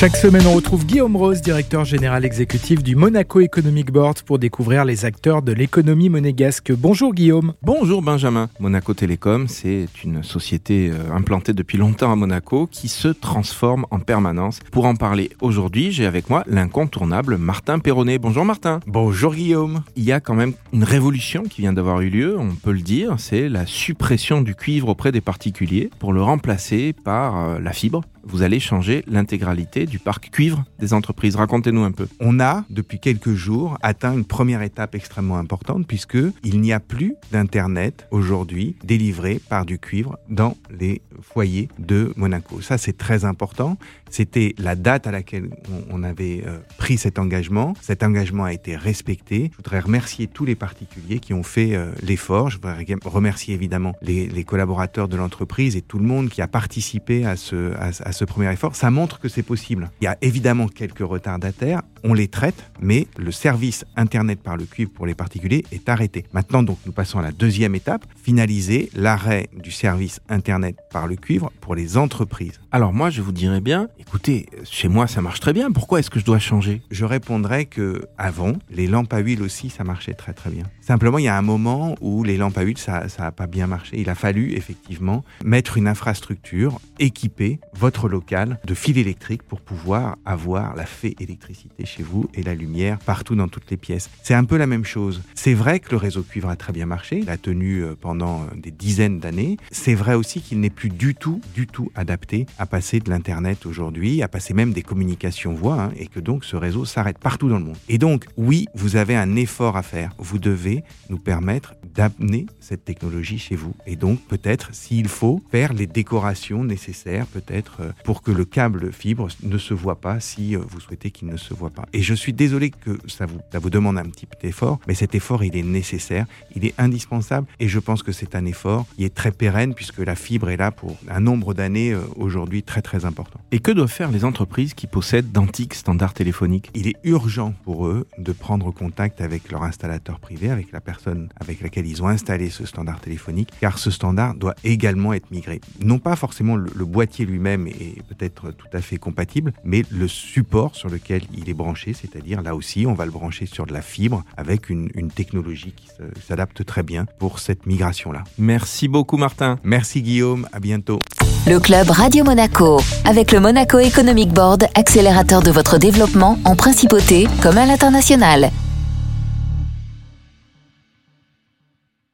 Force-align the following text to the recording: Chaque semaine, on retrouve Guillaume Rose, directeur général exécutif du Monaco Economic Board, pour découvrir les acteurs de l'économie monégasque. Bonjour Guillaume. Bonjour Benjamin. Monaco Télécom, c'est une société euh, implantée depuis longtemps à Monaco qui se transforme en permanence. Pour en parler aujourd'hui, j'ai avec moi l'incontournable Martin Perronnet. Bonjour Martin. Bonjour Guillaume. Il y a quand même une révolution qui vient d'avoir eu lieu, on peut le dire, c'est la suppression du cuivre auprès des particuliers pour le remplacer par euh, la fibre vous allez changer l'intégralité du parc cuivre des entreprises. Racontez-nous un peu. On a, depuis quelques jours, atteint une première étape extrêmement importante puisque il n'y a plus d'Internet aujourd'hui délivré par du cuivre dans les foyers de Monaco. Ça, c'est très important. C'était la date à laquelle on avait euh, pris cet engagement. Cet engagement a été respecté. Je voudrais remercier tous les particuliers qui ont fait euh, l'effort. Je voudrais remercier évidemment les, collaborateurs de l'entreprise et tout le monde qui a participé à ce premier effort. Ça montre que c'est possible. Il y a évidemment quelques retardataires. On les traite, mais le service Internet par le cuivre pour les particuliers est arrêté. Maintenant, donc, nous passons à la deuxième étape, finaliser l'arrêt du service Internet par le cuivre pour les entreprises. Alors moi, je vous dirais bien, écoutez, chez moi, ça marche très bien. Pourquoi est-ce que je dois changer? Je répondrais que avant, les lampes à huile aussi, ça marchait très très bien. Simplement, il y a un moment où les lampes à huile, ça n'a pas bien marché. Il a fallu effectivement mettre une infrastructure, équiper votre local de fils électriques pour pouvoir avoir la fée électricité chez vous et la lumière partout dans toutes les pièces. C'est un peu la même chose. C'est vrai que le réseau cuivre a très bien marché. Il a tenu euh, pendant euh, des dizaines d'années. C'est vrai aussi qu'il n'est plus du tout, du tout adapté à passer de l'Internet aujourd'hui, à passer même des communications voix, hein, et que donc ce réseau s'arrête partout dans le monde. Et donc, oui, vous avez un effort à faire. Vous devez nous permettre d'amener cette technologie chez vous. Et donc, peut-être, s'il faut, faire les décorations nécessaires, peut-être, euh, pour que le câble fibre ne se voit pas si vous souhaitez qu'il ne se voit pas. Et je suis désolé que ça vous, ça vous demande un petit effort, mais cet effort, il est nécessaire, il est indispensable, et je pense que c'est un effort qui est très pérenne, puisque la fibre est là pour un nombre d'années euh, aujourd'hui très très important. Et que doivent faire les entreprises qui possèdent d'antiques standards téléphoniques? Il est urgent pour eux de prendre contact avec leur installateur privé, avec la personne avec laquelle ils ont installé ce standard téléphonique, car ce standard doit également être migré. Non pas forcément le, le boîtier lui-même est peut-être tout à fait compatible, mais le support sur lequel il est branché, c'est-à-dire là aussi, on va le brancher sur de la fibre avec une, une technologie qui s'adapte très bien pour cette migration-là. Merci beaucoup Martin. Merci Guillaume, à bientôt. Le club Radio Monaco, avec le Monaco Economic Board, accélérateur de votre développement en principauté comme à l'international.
Chaque 0.00 0.16
semaine, 0.16 0.46
on 0.46 0.54
retrouve 0.54 0.86
Guillaume 0.86 1.14
Rose, 1.14 1.42
directeur 1.42 1.84
général 1.84 2.24
exécutif 2.24 2.82
du 2.82 2.96
Monaco 2.96 3.40
Economic 3.40 3.92
Board, 3.92 4.22
pour 4.22 4.38
découvrir 4.38 4.86
les 4.86 5.04
acteurs 5.04 5.42
de 5.42 5.52
l'économie 5.52 6.08
monégasque. 6.08 6.72
Bonjour 6.72 7.12
Guillaume. 7.12 7.52
Bonjour 7.60 8.00
Benjamin. 8.00 8.48
Monaco 8.60 8.94
Télécom, 8.94 9.46
c'est 9.46 9.88
une 10.02 10.22
société 10.22 10.90
euh, 10.90 11.14
implantée 11.14 11.52
depuis 11.52 11.76
longtemps 11.76 12.10
à 12.10 12.16
Monaco 12.16 12.66
qui 12.66 12.88
se 12.88 13.08
transforme 13.08 13.84
en 13.90 13.98
permanence. 13.98 14.60
Pour 14.72 14.86
en 14.86 14.94
parler 14.94 15.32
aujourd'hui, 15.42 15.92
j'ai 15.92 16.06
avec 16.06 16.30
moi 16.30 16.44
l'incontournable 16.46 17.36
Martin 17.36 17.78
Perronnet. 17.78 18.16
Bonjour 18.16 18.46
Martin. 18.46 18.80
Bonjour 18.86 19.34
Guillaume. 19.34 19.82
Il 19.96 20.04
y 20.04 20.12
a 20.12 20.20
quand 20.20 20.34
même 20.34 20.54
une 20.72 20.84
révolution 20.84 21.42
qui 21.42 21.60
vient 21.60 21.74
d'avoir 21.74 22.00
eu 22.00 22.08
lieu, 22.08 22.38
on 22.38 22.54
peut 22.54 22.72
le 22.72 22.80
dire, 22.80 23.16
c'est 23.18 23.50
la 23.50 23.66
suppression 23.66 24.40
du 24.40 24.54
cuivre 24.54 24.88
auprès 24.88 25.12
des 25.12 25.20
particuliers 25.20 25.90
pour 25.98 26.14
le 26.14 26.22
remplacer 26.22 26.94
par 27.04 27.38
euh, 27.38 27.58
la 27.58 27.74
fibre 27.74 28.00
vous 28.24 28.42
allez 28.42 28.60
changer 28.60 29.04
l'intégralité 29.06 29.86
du 29.90 29.98
parc 29.98 30.30
cuivre 30.30 30.64
des 30.78 30.94
entreprises. 30.94 31.36
Racontez-nous 31.36 31.82
un 31.82 31.92
peu. 31.92 32.08
On 32.20 32.40
a, 32.40 32.64
depuis 32.70 32.98
quelques 32.98 33.34
jours, 33.34 33.76
atteint 33.82 34.14
une 34.14 34.24
première 34.24 34.62
étape 34.62 34.94
extrêmement 34.94 35.36
importante 35.36 35.86
puisque 35.86 36.18
il 36.44 36.60
n'y 36.60 36.72
a 36.72 36.80
plus 36.80 37.14
d'Internet 37.32 38.06
aujourd'hui 38.10 38.76
délivré 38.84 39.40
par 39.48 39.66
du 39.66 39.78
cuivre 39.78 40.18
dans 40.28 40.56
les 40.70 41.02
foyers 41.20 41.68
de 41.78 42.12
Monaco. 42.16 42.60
Ça, 42.60 42.78
c'est 42.78 42.96
très 42.96 43.24
important. 43.24 43.76
C'était 44.08 44.54
la 44.58 44.74
date 44.74 45.06
à 45.06 45.10
laquelle 45.10 45.50
on 45.90 46.02
avait 46.02 46.42
euh, 46.46 46.58
pris 46.78 46.96
cet 46.96 47.18
engagement. 47.18 47.74
Cet 47.80 48.02
engagement 48.02 48.44
a 48.44 48.52
été 48.52 48.76
respecté. 48.76 49.50
Je 49.52 49.56
voudrais 49.56 49.80
remercier 49.80 50.26
tous 50.26 50.44
les 50.44 50.54
particuliers 50.54 51.20
qui 51.20 51.34
ont 51.34 51.42
fait 51.42 51.74
euh, 51.74 51.92
l'effort. 52.02 52.50
Je 52.50 52.56
voudrais 52.56 52.84
remercier 53.04 53.54
évidemment 53.54 53.94
les, 54.02 54.44
collaborateurs 54.44 55.06
de 55.06 55.16
l'entreprise 55.16 55.76
et 55.76 55.82
tout 55.82 55.98
le 55.98 56.06
monde 56.06 56.28
qui 56.28 56.42
a 56.42 56.48
participé 56.48 57.24
à 57.24 57.36
ce 57.36 58.24
premier 58.24 58.52
effort. 58.52 58.74
Ça 58.74 58.90
montre 58.90 59.20
que 59.20 59.28
c'est 59.28 59.42
possible. 59.42 59.79
Il 60.00 60.04
y 60.04 60.08
a 60.08 60.16
évidemment 60.20 60.68
quelques 60.68 60.98
retardataires. 61.00 61.82
On 62.02 62.14
les 62.14 62.28
traite, 62.28 62.70
mais 62.80 63.06
le 63.16 63.32
service 63.32 63.84
Internet 63.96 64.40
par 64.42 64.56
le 64.56 64.64
cuivre 64.64 64.90
pour 64.90 65.06
les 65.06 65.14
particuliers 65.14 65.64
est 65.72 65.88
arrêté. 65.88 66.24
Maintenant, 66.32 66.62
donc, 66.62 66.78
nous 66.86 66.92
passons 66.92 67.18
à 67.18 67.22
la 67.22 67.32
deuxième 67.32 67.74
étape, 67.74 68.06
finaliser 68.22 68.90
l'arrêt 68.94 69.48
du 69.56 69.70
service 69.70 70.20
Internet 70.28 70.76
par 70.90 71.06
le 71.06 71.16
cuivre 71.16 71.52
pour 71.60 71.74
les 71.74 71.96
entreprises. 71.96 72.60
Alors 72.72 72.92
moi, 72.92 73.10
je 73.10 73.20
vous 73.20 73.32
dirais 73.32 73.60
bien, 73.60 73.88
écoutez, 73.98 74.46
chez 74.64 74.88
moi, 74.88 75.06
ça 75.06 75.20
marche 75.20 75.40
très 75.40 75.52
bien. 75.52 75.70
Pourquoi 75.70 76.00
est-ce 76.00 76.10
que 76.10 76.20
je 76.20 76.24
dois 76.24 76.38
changer? 76.38 76.82
Je 76.90 77.04
répondrais 77.04 77.66
que 77.66 78.02
avant, 78.16 78.54
les 78.70 78.86
lampes 78.86 79.12
à 79.12 79.18
huile 79.18 79.42
aussi, 79.42 79.70
ça 79.70 79.84
marchait 79.84 80.14
très 80.14 80.32
très 80.32 80.50
bien. 80.50 80.64
Simplement, 80.80 81.18
il 81.18 81.24
y 81.24 81.28
a 81.28 81.36
un 81.36 81.42
moment 81.42 81.96
où 82.00 82.24
les 82.24 82.36
lampes 82.36 82.58
à 82.58 82.62
huile, 82.62 82.78
ça 82.78 83.06
n'a 83.18 83.32
pas 83.32 83.46
bien 83.46 83.66
marché. 83.66 84.00
Il 84.00 84.08
a 84.08 84.14
fallu 84.14 84.52
effectivement 84.54 85.24
mettre 85.44 85.76
une 85.76 85.86
infrastructure, 85.86 86.80
équiper 86.98 87.60
votre 87.74 88.08
local 88.08 88.58
de 88.64 88.74
fils 88.74 88.96
électriques 88.96 89.42
pour 89.42 89.60
pouvoir 89.60 90.16
avoir 90.24 90.74
la 90.76 90.86
fée 90.86 91.16
électricité 91.20 91.86
chez 91.90 92.02
vous 92.02 92.28
et 92.34 92.42
la 92.42 92.54
lumière 92.54 92.98
partout 92.98 93.34
dans 93.34 93.48
toutes 93.48 93.70
les 93.70 93.76
pièces. 93.76 94.08
C'est 94.22 94.34
un 94.34 94.44
peu 94.44 94.56
la 94.56 94.66
même 94.66 94.84
chose. 94.84 95.22
C'est 95.34 95.54
vrai 95.54 95.80
que 95.80 95.90
le 95.90 95.96
réseau 95.96 96.22
cuivre 96.22 96.48
a 96.48 96.56
très 96.56 96.72
bien 96.72 96.86
marché. 96.86 97.18
Il 97.18 97.30
a 97.30 97.36
tenu 97.36 97.82
euh, 97.82 97.94
pendant 98.00 98.42
euh, 98.42 98.44
des 98.56 98.70
dizaines 98.70 99.18
d'années. 99.18 99.56
C'est 99.70 99.94
vrai 99.94 100.14
aussi 100.14 100.40
qu'il 100.40 100.60
n'est 100.60 100.70
plus 100.70 100.90
du 100.90 101.14
tout, 101.14 101.40
du 101.54 101.66
tout 101.66 101.90
adapté 101.94 102.46
à 102.58 102.66
passer 102.66 103.00
de 103.00 103.10
l'Internet 103.10 103.66
aujourd'hui, 103.66 104.22
à 104.22 104.28
passer 104.28 104.54
même 104.54 104.72
des 104.72 104.82
communications 104.82 105.52
voix, 105.52 105.82
hein, 105.82 105.92
et 105.96 106.06
que 106.06 106.20
donc 106.20 106.44
ce 106.44 106.56
réseau 106.56 106.84
s'arrête 106.84 107.18
partout 107.18 107.48
dans 107.48 107.58
le 107.58 107.64
monde. 107.64 107.76
Et 107.88 107.98
donc, 107.98 108.26
oui, 108.36 108.66
vous 108.74 108.96
avez 108.96 109.16
un 109.16 109.36
effort 109.36 109.76
à 109.76 109.82
faire. 109.82 110.12
Vous 110.18 110.38
devez 110.38 110.84
nous 111.08 111.18
permettre 111.18 111.74
d'amener 111.94 112.46
cette 112.60 112.84
technologie 112.84 113.38
chez 113.38 113.56
vous. 113.56 113.74
Et 113.86 113.96
donc, 113.96 114.20
peut-être, 114.28 114.74
s'il 114.74 115.08
faut, 115.08 115.42
faire 115.50 115.72
les 115.72 115.86
décorations 115.86 116.64
nécessaires, 116.64 117.26
peut-être, 117.26 117.78
euh, 117.80 117.92
pour 118.04 118.22
que 118.22 118.30
le 118.30 118.44
câble 118.44 118.92
fibre 118.92 119.28
ne 119.42 119.58
se 119.58 119.74
voit 119.74 120.00
pas 120.00 120.20
si 120.20 120.54
vous 120.54 120.80
souhaitez 120.80 121.10
qu'il 121.10 121.28
ne 121.28 121.36
se 121.36 121.54
voit 121.54 121.70
pas. 121.70 121.79
Et 121.92 122.02
je 122.02 122.14
suis 122.14 122.32
désolé 122.32 122.70
que 122.70 122.98
ça 123.06 123.26
vous, 123.26 123.40
ça 123.52 123.58
vous 123.58 123.70
demande 123.70 123.98
un 123.98 124.04
petit 124.04 124.28
effort, 124.42 124.78
mais 124.86 124.94
cet 124.94 125.14
effort, 125.14 125.44
il 125.44 125.56
est 125.56 125.62
nécessaire, 125.62 126.26
il 126.54 126.64
est 126.64 126.74
indispensable, 126.78 127.46
et 127.58 127.68
je 127.68 127.78
pense 127.78 128.02
que 128.02 128.12
c'est 128.12 128.34
un 128.34 128.44
effort 128.46 128.86
qui 128.96 129.04
est 129.04 129.14
très 129.14 129.32
pérenne, 129.32 129.74
puisque 129.74 129.98
la 129.98 130.14
fibre 130.14 130.50
est 130.50 130.56
là 130.56 130.70
pour 130.70 130.96
un 131.08 131.20
nombre 131.20 131.54
d'années 131.54 131.92
euh, 131.92 132.00
aujourd'hui 132.16 132.62
très 132.62 132.82
très 132.82 133.04
important. 133.04 133.40
Et 133.52 133.58
que 133.60 133.70
doivent 133.70 133.90
faire 133.90 134.10
les 134.10 134.24
entreprises 134.24 134.74
qui 134.74 134.86
possèdent 134.86 135.32
d'antiques 135.32 135.74
standards 135.74 136.14
téléphoniques? 136.14 136.70
Il 136.74 136.86
est 136.88 136.96
urgent 137.04 137.54
pour 137.64 137.86
eux 137.86 138.06
de 138.18 138.32
prendre 138.32 138.70
contact 138.70 139.20
avec 139.20 139.50
leur 139.50 139.62
installateur 139.62 140.20
privé, 140.20 140.50
avec 140.50 140.72
la 140.72 140.80
personne 140.80 141.28
avec 141.40 141.60
laquelle 141.60 141.86
ils 141.86 142.02
ont 142.02 142.08
installé 142.08 142.50
ce 142.50 142.66
standard 142.66 143.00
téléphonique, 143.00 143.50
car 143.60 143.78
ce 143.78 143.90
standard 143.90 144.34
doit 144.34 144.54
également 144.64 145.12
être 145.12 145.30
migré. 145.30 145.60
Non 145.80 145.98
pas 145.98 146.16
forcément 146.16 146.56
le, 146.56 146.70
le 146.74 146.84
boîtier 146.84 147.24
lui-même 147.24 147.66
est 147.66 148.02
peut-être 148.08 148.50
tout 148.52 148.68
à 148.72 148.80
fait 148.80 148.98
compatible, 148.98 149.52
mais 149.64 149.82
le 149.90 150.08
support 150.08 150.74
sur 150.74 150.88
lequel 150.88 151.22
il 151.34 151.48
est 151.48 151.54
branché, 151.54 151.69
c'est-à-dire 151.74 152.42
là 152.42 152.54
aussi, 152.54 152.86
on 152.86 152.94
va 152.94 153.04
le 153.04 153.10
brancher 153.10 153.46
sur 153.46 153.66
de 153.66 153.72
la 153.72 153.82
fibre 153.82 154.24
avec 154.36 154.70
une, 154.70 154.90
une 154.94 155.10
technologie 155.10 155.72
qui 155.72 155.88
s'adapte 156.26 156.64
très 156.64 156.82
bien 156.82 157.06
pour 157.18 157.38
cette 157.38 157.66
migration-là. 157.66 158.24
Merci 158.38 158.88
beaucoup 158.88 159.16
Martin. 159.16 159.58
Merci 159.62 160.02
Guillaume, 160.02 160.46
à 160.52 160.60
bientôt. 160.60 161.00
Le 161.46 161.58
club 161.58 161.88
Radio 161.90 162.22
Monaco, 162.24 162.80
avec 163.04 163.32
le 163.32 163.40
Monaco 163.40 163.78
Economic 163.78 164.30
Board, 164.30 164.66
accélérateur 164.74 165.42
de 165.42 165.50
votre 165.50 165.78
développement 165.78 166.38
en 166.44 166.54
principauté 166.54 167.28
comme 167.42 167.58
à 167.58 167.66
l'international. 167.66 168.50